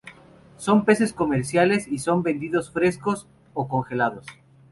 [0.57, 4.25] Son peces comerciales, y son vendidos frescos o congelados.